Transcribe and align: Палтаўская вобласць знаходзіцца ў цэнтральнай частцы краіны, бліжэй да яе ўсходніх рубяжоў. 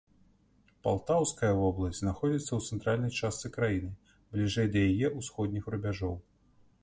Палтаўская 0.85 1.49
вобласць 1.59 1.99
знаходзіцца 1.99 2.47
ў 2.55 2.61
цэнтральнай 2.71 3.11
частцы 3.21 3.47
краіны, 3.57 3.91
бліжэй 4.37 4.67
да 4.77 4.83
яе 4.89 5.07
ўсходніх 5.19 5.63
рубяжоў. 5.75 6.15